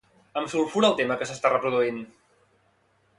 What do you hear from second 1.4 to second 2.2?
reproduint.